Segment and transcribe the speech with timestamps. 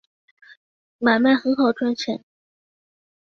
[0.97, 2.25] 买卖很好赚钱